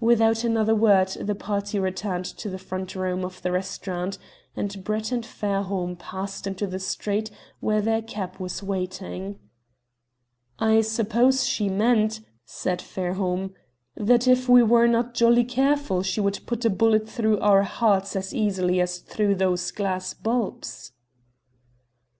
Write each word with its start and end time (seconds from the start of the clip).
Without 0.00 0.42
another 0.42 0.74
word 0.74 1.10
the 1.10 1.36
party 1.36 1.78
returned 1.78 2.24
to 2.24 2.48
the 2.50 2.58
front 2.58 2.96
room 2.96 3.24
of 3.24 3.40
the 3.42 3.52
restaurant, 3.52 4.18
and 4.56 4.82
Brett 4.82 5.12
and 5.12 5.24
Fairholme 5.24 5.94
passed 5.94 6.44
into 6.44 6.66
the 6.66 6.80
street 6.80 7.30
where 7.60 7.80
their 7.80 8.02
cab 8.02 8.38
was 8.40 8.64
waiting. 8.64 9.38
"I 10.58 10.80
suppose 10.80 11.46
she 11.46 11.68
meant," 11.68 12.18
said 12.44 12.82
Fairholme 12.82 13.54
"that 13.94 14.26
if 14.26 14.48
we 14.48 14.64
were 14.64 14.88
not 14.88 15.14
jolly 15.14 15.44
careful 15.44 16.02
she 16.02 16.20
would 16.20 16.40
put 16.46 16.64
a 16.64 16.68
bullet 16.70 17.08
through 17.08 17.38
our 17.38 17.62
hearts 17.62 18.16
as 18.16 18.34
easily 18.34 18.80
as 18.80 18.98
through 18.98 19.36
those 19.36 19.70
glass 19.70 20.14
bulbs." 20.14 20.90